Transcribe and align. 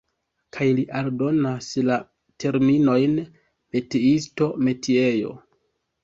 Kaj 0.55 0.67
li 0.77 0.83
aldonas 0.99 1.67
la 1.89 1.97
terminojn 2.43 3.13
"metiisto", 3.75 4.49
"metiejo". 4.69 5.35